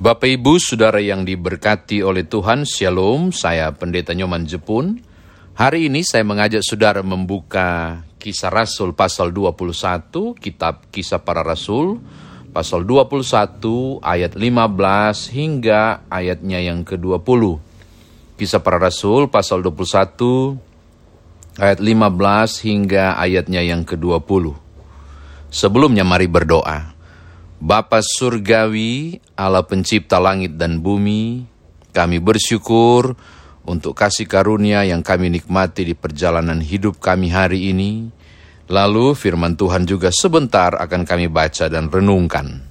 [0.00, 4.96] Bapak Ibu, Saudara yang diberkati oleh Tuhan, Shalom, saya Pendeta Nyoman Jepun.
[5.52, 12.00] Hari ini saya mengajak Saudara membuka Kisah Rasul pasal 21, Kitab Kisah Para Rasul,
[12.48, 17.60] pasal 21 ayat 15 hingga ayatnya yang ke-20.
[18.40, 24.56] Kisah Para Rasul pasal 21 ayat 15 hingga ayatnya yang ke-20.
[25.52, 26.89] Sebelumnya mari berdoa.
[27.60, 31.44] Bapa Surgawi, Allah pencipta langit dan bumi,
[31.92, 33.12] kami bersyukur
[33.68, 38.08] untuk kasih karunia yang kami nikmati di perjalanan hidup kami hari ini.
[38.64, 42.64] Lalu firman Tuhan juga sebentar akan kami baca dan renungkan.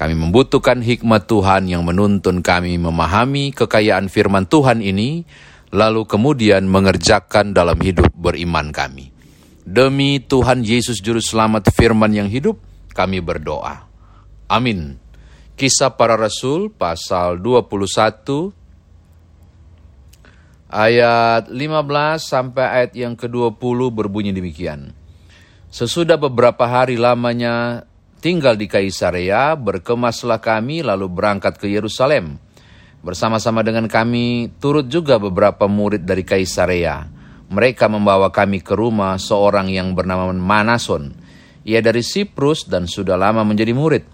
[0.00, 5.28] Kami membutuhkan hikmat Tuhan yang menuntun kami memahami kekayaan firman Tuhan ini,
[5.76, 9.12] lalu kemudian mengerjakan dalam hidup beriman kami.
[9.68, 12.56] Demi Tuhan Yesus Juru Selamat firman yang hidup,
[12.96, 13.91] kami berdoa.
[14.52, 15.00] Amin.
[15.56, 18.52] Kisah para Rasul pasal 21
[20.68, 21.56] ayat 15
[22.20, 24.92] sampai ayat yang ke-20 berbunyi demikian.
[25.72, 27.88] Sesudah beberapa hari lamanya
[28.20, 32.36] tinggal di Kaisarea, berkemaslah kami lalu berangkat ke Yerusalem.
[33.00, 37.08] Bersama-sama dengan kami turut juga beberapa murid dari Kaisarea.
[37.48, 41.08] Mereka membawa kami ke rumah seorang yang bernama Manason.
[41.64, 44.11] Ia dari Siprus dan sudah lama menjadi murid.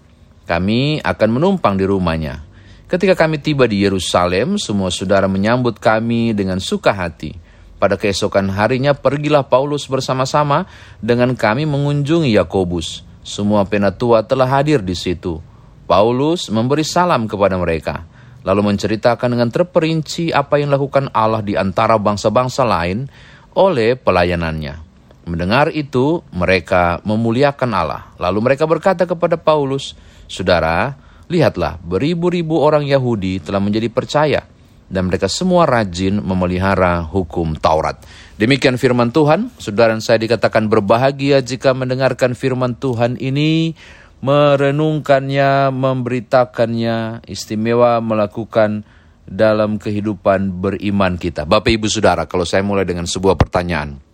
[0.49, 2.41] Kami akan menumpang di rumahnya.
[2.89, 7.37] Ketika kami tiba di Yerusalem, semua saudara menyambut kami dengan suka hati.
[7.77, 10.65] Pada keesokan harinya pergilah Paulus bersama-sama
[10.97, 13.05] dengan kami mengunjungi Yakobus.
[13.21, 15.37] Semua penatua telah hadir di situ.
[15.85, 18.09] Paulus memberi salam kepada mereka,
[18.41, 23.05] lalu menceritakan dengan terperinci apa yang dilakukan Allah di antara bangsa-bangsa lain
[23.53, 24.88] oleh pelayanannya.
[25.29, 28.09] Mendengar itu, mereka memuliakan Allah.
[28.17, 29.93] Lalu mereka berkata kepada Paulus,
[30.25, 30.97] Saudara,
[31.29, 34.41] lihatlah beribu-ribu orang Yahudi telah menjadi percaya
[34.89, 38.01] dan mereka semua rajin memelihara hukum Taurat.
[38.41, 43.77] Demikian firman Tuhan, saudara saya dikatakan berbahagia jika mendengarkan firman Tuhan ini,
[44.25, 48.81] merenungkannya, memberitakannya, istimewa melakukan
[49.29, 51.45] dalam kehidupan beriman kita.
[51.45, 54.08] Bapak Ibu Saudara, kalau saya mulai dengan sebuah pertanyaan.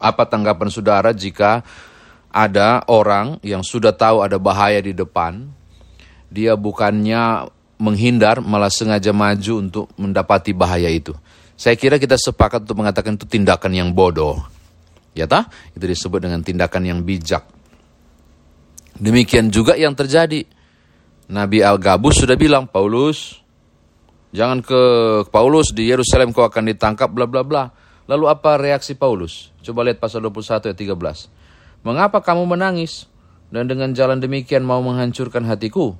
[0.00, 1.60] Apa tanggapan saudara jika
[2.32, 5.46] ada orang yang sudah tahu ada bahaya di depan,
[6.32, 11.12] dia bukannya menghindar, malah sengaja maju untuk mendapati bahaya itu.
[11.60, 14.40] Saya kira kita sepakat untuk mengatakan itu tindakan yang bodoh.
[15.12, 15.52] Ya tak?
[15.76, 17.44] Itu disebut dengan tindakan yang bijak.
[18.96, 20.44] Demikian juga yang terjadi.
[21.30, 23.40] Nabi Al-Gabus sudah bilang, Paulus,
[24.32, 24.80] jangan ke
[25.28, 27.64] Paulus di Yerusalem kau akan ditangkap, bla bla bla.
[28.10, 29.54] Lalu apa reaksi Paulus?
[29.62, 31.86] Coba lihat pasal 21 ayat 13.
[31.86, 33.06] Mengapa kamu menangis
[33.54, 35.94] dan dengan jalan demikian mau menghancurkan hatiku?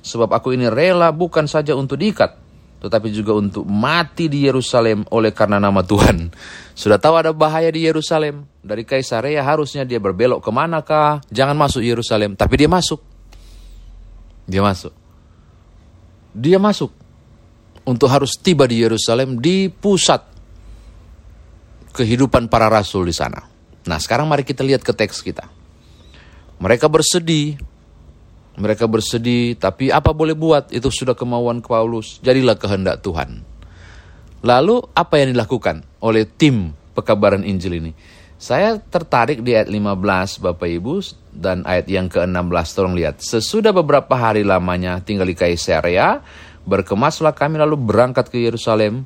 [0.00, 2.32] Sebab aku ini rela bukan saja untuk diikat,
[2.80, 6.32] tetapi juga untuk mati di Yerusalem oleh karena nama Tuhan.
[6.72, 8.48] Sudah tahu ada bahaya di Yerusalem.
[8.64, 11.20] Dari Kaisarea harusnya dia berbelok ke manakah?
[11.28, 12.40] Jangan masuk Yerusalem.
[12.40, 13.04] Tapi dia masuk.
[14.48, 14.96] Dia masuk.
[16.32, 16.88] Dia masuk.
[17.84, 20.39] Untuk harus tiba di Yerusalem di pusat
[21.94, 23.42] kehidupan para rasul di sana.
[23.86, 25.48] Nah sekarang mari kita lihat ke teks kita.
[26.60, 27.56] Mereka bersedih,
[28.60, 30.68] mereka bersedih, tapi apa boleh buat?
[30.68, 33.40] Itu sudah kemauan Paulus, jadilah kehendak Tuhan.
[34.44, 37.92] Lalu apa yang dilakukan oleh tim pekabaran Injil ini?
[38.40, 40.94] Saya tertarik di ayat 15 Bapak Ibu
[41.28, 43.20] dan ayat yang ke-16 tolong lihat.
[43.20, 46.24] Sesudah beberapa hari lamanya tinggal di Kaisarea,
[46.64, 49.04] berkemaslah kami lalu berangkat ke Yerusalem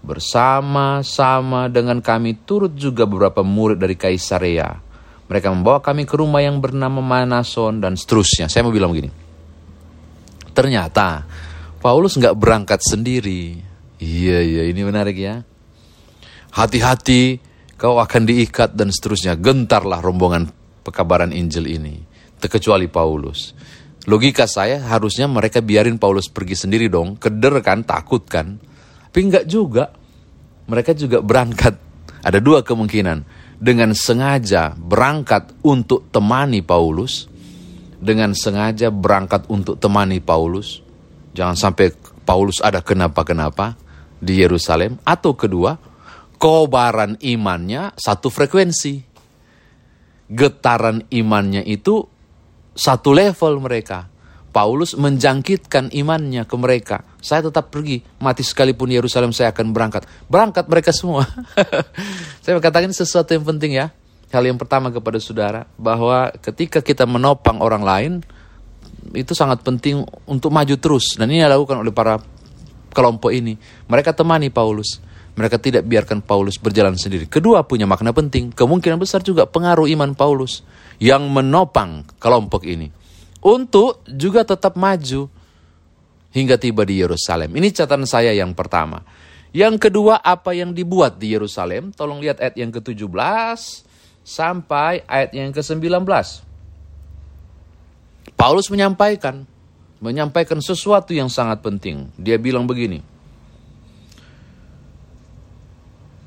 [0.00, 4.80] Bersama-sama dengan kami turut juga beberapa murid dari Kaisarea.
[5.30, 8.50] Mereka membawa kami ke rumah yang bernama Manason dan seterusnya.
[8.50, 9.12] Saya mau bilang begini.
[10.50, 11.22] Ternyata
[11.78, 13.56] Paulus nggak berangkat sendiri.
[14.00, 15.44] Iya, iya, ini menarik ya.
[16.50, 17.38] Hati-hati,
[17.78, 19.38] kau akan diikat dan seterusnya.
[19.38, 20.50] Gentarlah rombongan
[20.82, 22.02] pekabaran Injil ini.
[22.40, 23.52] Terkecuali Paulus.
[24.08, 27.20] Logika saya harusnya mereka biarin Paulus pergi sendiri dong.
[27.20, 28.56] Keder kan, takut kan.
[29.10, 29.90] Tapi enggak juga.
[30.70, 31.74] Mereka juga berangkat.
[32.22, 33.26] Ada dua kemungkinan.
[33.58, 37.26] Dengan sengaja berangkat untuk temani Paulus.
[37.98, 40.78] Dengan sengaja berangkat untuk temani Paulus.
[41.34, 41.90] Jangan sampai
[42.22, 43.74] Paulus ada kenapa-kenapa
[44.22, 45.02] di Yerusalem.
[45.02, 45.74] Atau kedua,
[46.38, 49.10] kobaran imannya satu frekuensi.
[50.30, 52.06] Getaran imannya itu
[52.70, 54.06] satu level mereka.
[54.50, 57.06] Paulus menjangkitkan imannya ke mereka.
[57.22, 60.10] Saya tetap pergi, mati sekalipun Yerusalem saya akan berangkat.
[60.26, 61.22] Berangkat mereka semua.
[62.42, 63.94] saya katakan sesuatu yang penting ya.
[64.30, 68.12] Hal yang pertama kepada saudara, bahwa ketika kita menopang orang lain,
[69.14, 72.18] itu sangat penting untuk maju terus dan ini dilakukan oleh para
[72.94, 73.58] kelompok ini.
[73.90, 75.02] Mereka temani Paulus.
[75.34, 77.30] Mereka tidak biarkan Paulus berjalan sendiri.
[77.30, 78.50] Kedua punya makna penting.
[78.50, 80.66] Kemungkinan besar juga pengaruh iman Paulus
[80.98, 82.99] yang menopang kelompok ini
[83.40, 85.28] untuk juga tetap maju
[86.30, 87.50] hingga tiba di Yerusalem.
[87.56, 89.02] Ini catatan saya yang pertama.
[89.50, 91.90] Yang kedua, apa yang dibuat di Yerusalem?
[91.90, 93.58] Tolong lihat ayat yang ke-17
[94.22, 96.06] sampai ayat yang ke-19.
[98.38, 99.42] Paulus menyampaikan,
[99.98, 102.14] menyampaikan sesuatu yang sangat penting.
[102.14, 103.02] Dia bilang begini,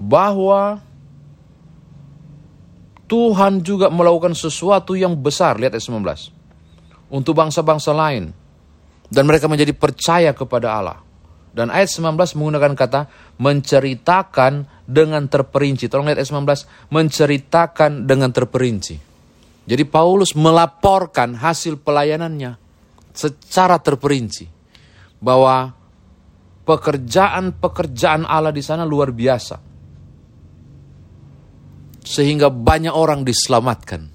[0.04, 0.84] bahwa
[3.08, 6.33] Tuhan juga melakukan sesuatu yang besar, lihat ayat 19,
[7.14, 8.34] untuk bangsa-bangsa lain.
[9.14, 10.98] Dan mereka menjadi percaya kepada Allah.
[11.54, 13.02] Dan ayat 19 menggunakan kata
[13.38, 15.86] menceritakan dengan terperinci.
[15.86, 18.98] Tolong lihat ayat 19, menceritakan dengan terperinci.
[19.70, 22.58] Jadi Paulus melaporkan hasil pelayanannya
[23.14, 24.50] secara terperinci.
[25.22, 25.70] Bahwa
[26.66, 29.62] pekerjaan-pekerjaan Allah di sana luar biasa.
[32.02, 34.13] Sehingga banyak orang diselamatkan.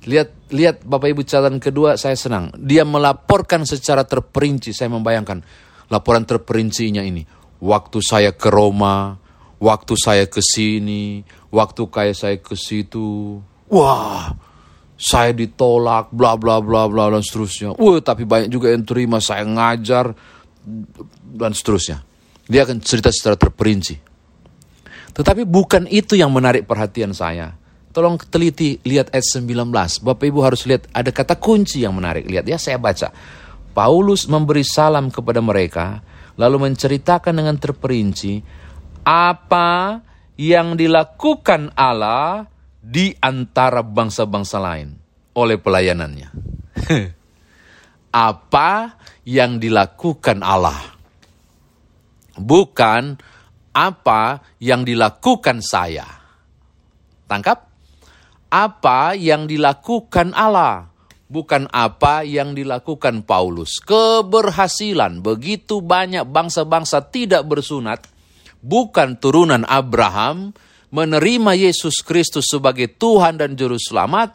[0.00, 2.48] Lihat lihat Bapak Ibu catatan kedua saya senang.
[2.56, 4.72] Dia melaporkan secara terperinci.
[4.72, 5.44] Saya membayangkan
[5.92, 7.26] laporan terperincinya ini.
[7.60, 9.20] Waktu saya ke Roma,
[9.60, 11.20] waktu saya ke sini,
[11.52, 13.36] waktu kayak saya ke situ.
[13.68, 14.32] Wah,
[14.96, 17.76] saya ditolak, bla bla bla bla dan seterusnya.
[17.76, 20.16] Wah, tapi banyak juga yang terima saya ngajar
[21.36, 22.00] dan seterusnya.
[22.48, 24.00] Dia akan cerita secara terperinci.
[25.12, 27.59] Tetapi bukan itu yang menarik perhatian saya.
[27.90, 29.66] Tolong teliti lihat ayat 19.
[30.06, 32.22] Bapak Ibu harus lihat ada kata kunci yang menarik.
[32.22, 33.10] Lihat ya saya baca.
[33.74, 35.98] Paulus memberi salam kepada mereka,
[36.38, 38.42] lalu menceritakan dengan terperinci
[39.02, 39.98] apa
[40.38, 42.46] yang dilakukan Allah
[42.78, 44.94] di antara bangsa-bangsa lain
[45.34, 46.28] oleh pelayanannya.
[48.30, 50.94] apa yang dilakukan Allah,
[52.38, 53.18] bukan
[53.74, 56.06] apa yang dilakukan saya.
[57.30, 57.69] Tangkap?
[58.50, 60.90] Apa yang dilakukan Allah
[61.30, 63.78] bukan apa yang dilakukan Paulus.
[63.78, 68.02] Keberhasilan begitu banyak bangsa-bangsa tidak bersunat,
[68.58, 70.50] bukan turunan Abraham,
[70.90, 74.34] menerima Yesus Kristus sebagai Tuhan dan Juru Selamat,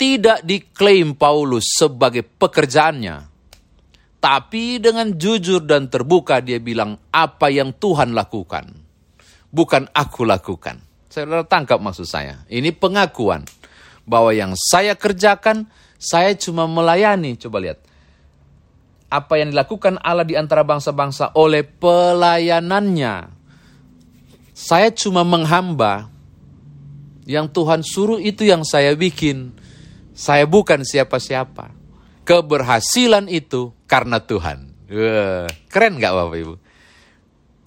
[0.00, 3.36] tidak diklaim Paulus sebagai pekerjaannya.
[4.16, 8.64] Tapi dengan jujur dan terbuka dia bilang apa yang Tuhan lakukan.
[9.52, 10.85] Bukan aku lakukan.
[11.16, 12.44] Saya tangkap maksud saya.
[12.44, 13.48] Ini pengakuan
[14.04, 15.64] bahwa yang saya kerjakan,
[15.96, 17.40] saya cuma melayani.
[17.40, 17.80] Coba lihat.
[19.08, 23.32] Apa yang dilakukan Allah di antara bangsa-bangsa oleh pelayanannya.
[24.52, 26.12] Saya cuma menghamba.
[27.24, 29.56] Yang Tuhan suruh itu yang saya bikin.
[30.12, 31.72] Saya bukan siapa-siapa.
[32.28, 34.68] Keberhasilan itu karena Tuhan.
[34.92, 36.54] Wah, keren gak Bapak Ibu?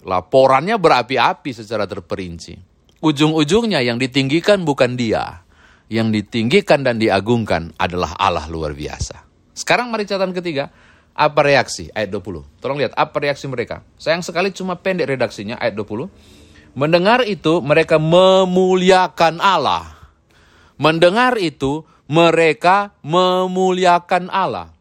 [0.06, 2.69] Laporannya berapi-api secara terperinci.
[3.00, 5.40] Ujung-ujungnya yang ditinggikan bukan dia,
[5.88, 9.24] yang ditinggikan dan diagungkan adalah Allah luar biasa.
[9.56, 10.68] Sekarang mari catatan ketiga,
[11.16, 11.88] apa reaksi?
[11.96, 12.44] Ayat 20.
[12.60, 13.80] Tolong lihat, apa reaksi mereka?
[13.96, 16.12] Sayang sekali cuma pendek redaksinya, ayat 20.
[16.76, 19.96] Mendengar itu, mereka memuliakan Allah.
[20.76, 24.76] Mendengar itu, mereka memuliakan Allah.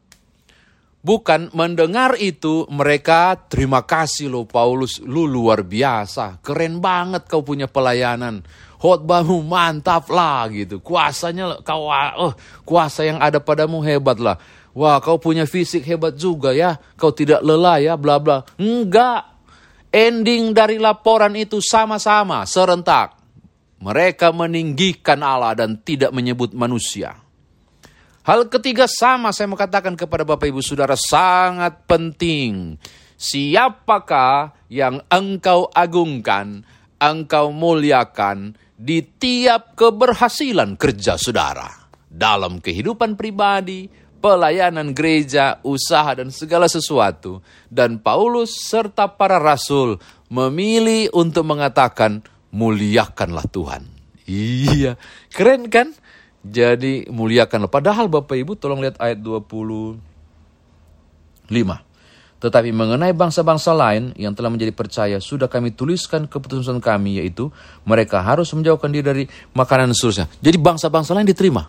[1.10, 7.66] Bukan mendengar itu mereka terima kasih loh Paulus, lu luar biasa, keren banget kau punya
[7.66, 8.46] pelayanan
[8.80, 10.80] khotbahmu mantap lah gitu.
[10.80, 14.40] Kuasanya kau oh, kuasa yang ada padamu hebat lah.
[14.72, 16.80] Wah, kau punya fisik hebat juga ya.
[16.96, 18.48] Kau tidak lelah ya, bla bla.
[18.56, 19.36] Enggak.
[19.90, 23.18] Ending dari laporan itu sama-sama, serentak.
[23.82, 27.18] Mereka meninggikan Allah dan tidak menyebut manusia.
[28.24, 32.76] Hal ketiga sama saya mengatakan kepada Bapak Ibu Saudara sangat penting.
[33.20, 36.64] Siapakah yang engkau agungkan,
[37.00, 41.68] engkau muliakan, di tiap keberhasilan kerja saudara
[42.08, 43.92] dalam kehidupan pribadi,
[44.24, 47.44] pelayanan gereja, usaha, dan segala sesuatu.
[47.68, 50.00] Dan Paulus serta para rasul
[50.32, 52.24] memilih untuk mengatakan,
[52.56, 53.84] muliakanlah Tuhan.
[54.30, 54.96] Iya,
[55.34, 55.92] keren kan?
[56.40, 57.68] Jadi muliakanlah.
[57.68, 60.00] Padahal Bapak Ibu tolong lihat ayat 25.
[62.40, 67.52] Tetapi mengenai bangsa-bangsa lain yang telah menjadi percaya, sudah kami tuliskan keputusan kami, yaitu
[67.84, 70.32] mereka harus menjauhkan diri dari makanan seterusnya.
[70.40, 71.68] Jadi bangsa-bangsa lain diterima.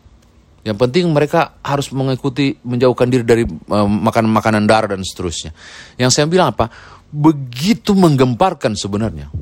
[0.63, 3.45] Yang penting mereka harus mengikuti menjauhkan diri dari
[3.81, 5.51] makanan-makanan uh, darah dan seterusnya.
[5.99, 6.71] Yang saya bilang apa?
[7.11, 9.33] Begitu menggemparkan sebenarnya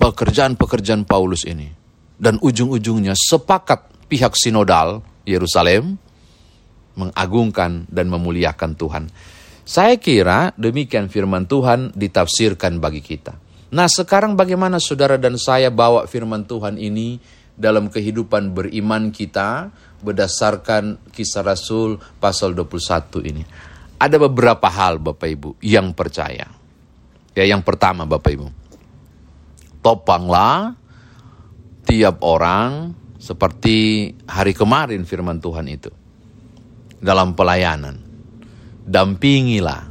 [0.00, 1.70] pekerjaan-pekerjaan Paulus ini.
[2.18, 5.96] Dan ujung-ujungnya sepakat pihak sinodal Yerusalem
[7.00, 9.08] mengagungkan dan memuliakan Tuhan.
[9.64, 13.32] Saya kira demikian firman Tuhan ditafsirkan bagi kita.
[13.72, 17.16] Nah sekarang bagaimana saudara dan saya bawa firman Tuhan ini
[17.56, 19.72] dalam kehidupan beriman kita
[20.04, 23.42] berdasarkan kisah Rasul pasal 21 ini.
[23.96, 26.52] Ada beberapa hal Bapak Ibu yang percaya.
[27.32, 28.46] Ya yang pertama Bapak Ibu.
[29.80, 30.76] Topanglah
[31.88, 35.94] tiap orang seperti hari kemarin firman Tuhan itu.
[36.98, 38.02] Dalam pelayanan.
[38.82, 39.86] Dampingilah,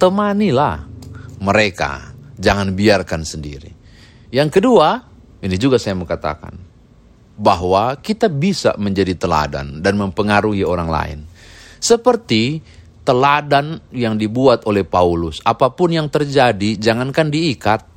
[0.00, 0.88] temanilah
[1.36, 2.12] mereka
[2.42, 3.70] Jangan biarkan sendiri.
[4.34, 4.98] Yang kedua,
[5.46, 6.58] ini juga saya mau katakan,
[7.38, 11.18] bahwa kita bisa menjadi teladan dan mempengaruhi orang lain.
[11.78, 12.58] Seperti
[13.06, 15.38] teladan yang dibuat oleh Paulus.
[15.46, 17.94] Apa pun yang terjadi, jangankan diikat.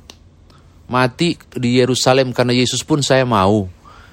[0.86, 3.66] Mati di Yerusalem karena Yesus pun saya mau.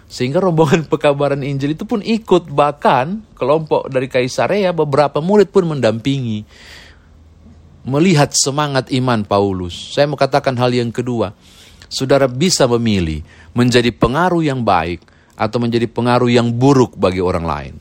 [0.08, 2.50] Sehingga rombongan pekabaran Injil itu pun ikut.
[2.50, 6.46] Bahkan kelompok dari Kaisarea beberapa murid pun mendampingi
[7.84, 9.96] melihat semangat iman Paulus.
[9.96, 11.36] Saya mau katakan hal yang kedua.
[11.92, 13.22] Saudara bisa memilih
[13.54, 15.04] menjadi pengaruh yang baik
[15.38, 17.76] atau menjadi pengaruh yang buruk bagi orang lain.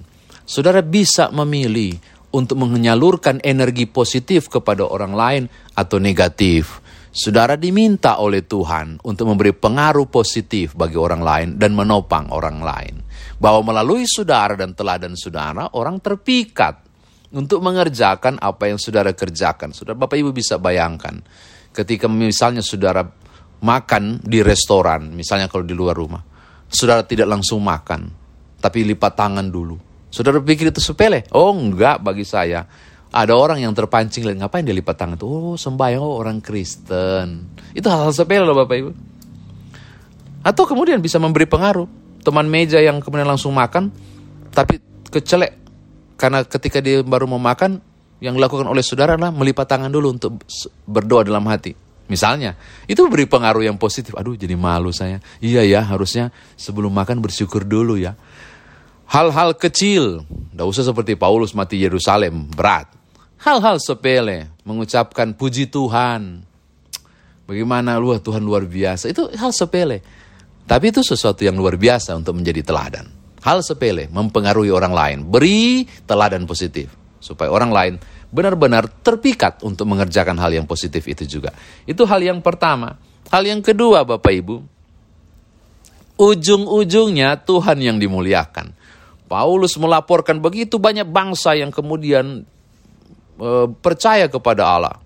[0.44, 1.96] Saudara bisa memilih
[2.32, 5.42] untuk menyalurkan energi positif kepada orang lain
[5.76, 6.80] atau negatif.
[7.12, 13.04] Saudara diminta oleh Tuhan untuk memberi pengaruh positif bagi orang lain dan menopang orang lain.
[13.36, 16.88] Bahwa melalui saudara dan teladan saudara, orang terpikat
[17.36, 19.76] untuk mengerjakan apa yang saudara kerjakan.
[19.76, 21.20] Saudara Bapak Ibu bisa bayangkan
[21.72, 23.04] ketika misalnya saudara
[23.60, 26.24] makan di restoran, misalnya kalau di luar rumah,
[26.68, 28.08] saudara tidak langsung makan,
[28.56, 29.76] tapi lipat tangan dulu.
[30.12, 31.24] Saudara pikir itu sepele?
[31.32, 32.64] Oh enggak bagi saya.
[33.12, 35.28] Ada orang yang terpancing, ngapain dia lipat tangan itu?
[35.28, 37.52] Oh sembahyang, oh orang Kristen.
[37.76, 38.90] Itu hal-hal sepele loh Bapak Ibu.
[40.40, 41.84] Atau kemudian bisa memberi pengaruh.
[42.24, 43.90] Teman meja yang kemudian langsung makan,
[44.54, 44.78] tapi
[45.10, 45.58] kecelek
[46.14, 47.82] karena ketika dia baru mau makan,
[48.22, 50.38] yang dilakukan oleh saudara adalah melipat tangan dulu untuk
[50.86, 51.74] berdoa dalam hati.
[52.06, 52.54] Misalnya,
[52.86, 54.14] itu beri pengaruh yang positif.
[54.14, 55.18] Aduh, jadi malu saya.
[55.42, 58.14] Iya ya, harusnya sebelum makan bersyukur dulu ya.
[59.10, 60.22] Hal-hal kecil,
[60.54, 63.01] tidak usah seperti Paulus mati Yerusalem, berat.
[63.42, 66.46] Hal-hal sepele, mengucapkan puji Tuhan.
[67.42, 69.10] Bagaimana luar Tuhan luar biasa.
[69.10, 69.98] Itu hal sepele.
[70.62, 73.10] Tapi itu sesuatu yang luar biasa untuk menjadi teladan.
[73.42, 75.18] Hal sepele mempengaruhi orang lain.
[75.26, 76.86] Beri teladan positif
[77.18, 77.94] supaya orang lain
[78.30, 81.50] benar-benar terpikat untuk mengerjakan hal yang positif itu juga.
[81.82, 82.94] Itu hal yang pertama.
[83.26, 84.56] Hal yang kedua, Bapak Ibu,
[86.14, 88.70] ujung-ujungnya Tuhan yang dimuliakan.
[89.26, 92.44] Paulus melaporkan begitu banyak bangsa yang kemudian
[93.42, 93.48] e,
[93.82, 94.96] percaya kepada Allah.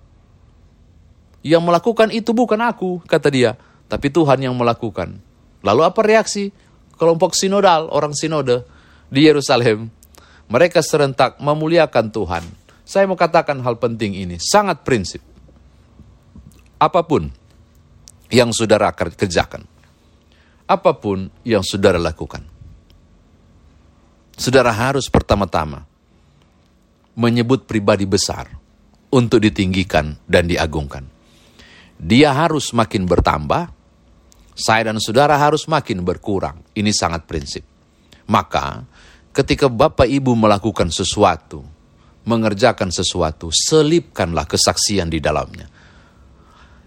[1.40, 3.57] Yang melakukan itu bukan aku, kata dia,
[3.88, 5.16] tapi Tuhan yang melakukan.
[5.64, 6.52] Lalu apa reaksi?
[6.97, 8.64] kelompok sinodal, orang sinode
[9.12, 9.93] di Yerusalem.
[10.49, 12.45] Mereka serentak memuliakan Tuhan.
[12.87, 15.21] Saya mau katakan hal penting ini, sangat prinsip.
[16.81, 17.28] Apa pun
[18.31, 19.66] yang saudara kerjakan,
[20.71, 22.47] apa pun yang saudara lakukan,
[24.38, 25.88] saudara harus pertama-tama
[27.17, 28.47] menyebut pribadi besar
[29.11, 31.09] untuk ditinggikan dan diagungkan.
[31.97, 33.73] Dia harus makin bertambah,
[34.53, 36.61] saya dan saudara harus makin berkurang.
[36.77, 37.65] Ini sangat prinsip.
[38.29, 38.85] Maka,
[39.33, 41.65] ketika Bapak Ibu melakukan sesuatu,
[42.29, 45.69] mengerjakan sesuatu, selipkanlah kesaksian di dalamnya.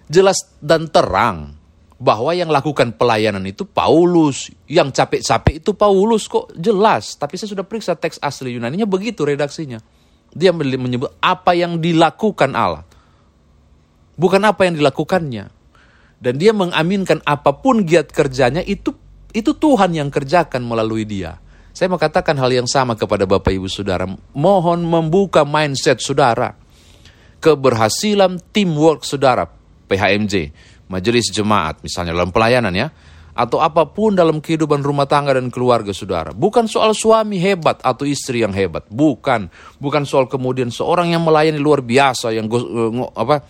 [0.10, 1.58] Jelas dan terang
[2.00, 7.18] bahwa yang lakukan pelayanan itu Paulus, yang capek-capek itu Paulus kok jelas.
[7.18, 9.99] Tapi saya sudah periksa teks asli Yunaninya begitu redaksinya.
[10.34, 12.86] Dia menyebut apa yang dilakukan Allah.
[14.20, 15.60] Bukan apa yang dilakukannya
[16.20, 18.92] dan dia mengaminkan apa pun giat kerjanya itu
[19.32, 21.40] itu Tuhan yang kerjakan melalui dia.
[21.72, 24.04] Saya mau katakan hal yang sama kepada Bapak Ibu Saudara.
[24.36, 26.58] Mohon membuka mindset saudara.
[27.40, 29.48] Keberhasilan teamwork saudara,
[29.88, 30.52] PHMJ,
[30.92, 32.92] majelis jemaat misalnya dalam pelayanan ya.
[33.40, 36.36] Atau apa pun dalam kehidupan rumah tangga dan keluarga saudara.
[36.36, 38.84] Bukan soal suami hebat atau istri yang hebat.
[38.92, 39.48] Bukan.
[39.80, 42.36] Bukan soal kemudian seorang yang melayani luar biasa.
[42.36, 42.68] Yang
[43.16, 43.48] apa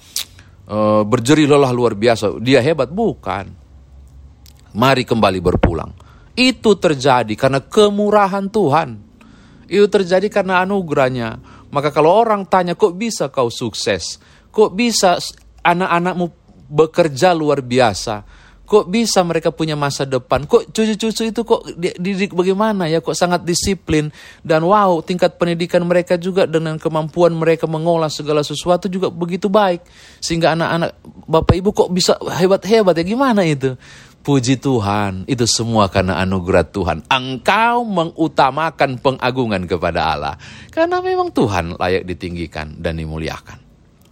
[0.69, 3.50] uh, berjeri lelah luar biasa, dia hebat, bukan.
[4.77, 5.89] Mari kembali berpulang.
[6.38, 8.89] Itu terjadi karena kemurahan Tuhan.
[9.65, 11.41] Itu terjadi karena anugerahnya.
[11.74, 14.22] Maka kalau orang tanya, kok bisa kau sukses?
[14.53, 15.17] Kok bisa
[15.65, 16.25] anak-anakmu
[16.69, 18.38] bekerja luar biasa?
[18.70, 20.46] Kok bisa mereka punya masa depan?
[20.46, 23.02] Kok cucu-cucu itu kok didik bagaimana ya?
[23.02, 24.14] Kok sangat disiplin
[24.46, 29.82] dan wow, tingkat pendidikan mereka juga dengan kemampuan mereka mengolah segala sesuatu juga begitu baik.
[30.22, 33.74] Sehingga anak-anak Bapak Ibu kok bisa hebat-hebat ya gimana itu?
[34.22, 37.10] Puji Tuhan, itu semua karena anugerah Tuhan.
[37.10, 40.36] Engkau mengutamakan pengagungan kepada Allah.
[40.70, 43.58] Karena memang Tuhan layak ditinggikan dan dimuliakan.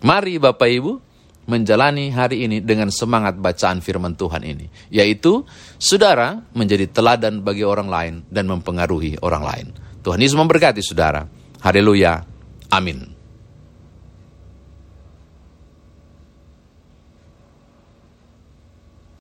[0.02, 1.07] Mari Bapak Ibu
[1.48, 4.68] menjalani hari ini dengan semangat bacaan firman Tuhan ini.
[4.94, 5.48] Yaitu,
[5.80, 9.68] saudara menjadi teladan bagi orang lain dan mempengaruhi orang lain.
[10.04, 11.26] Tuhan Yesus memberkati saudara.
[11.64, 12.22] Haleluya.
[12.70, 13.17] Amin.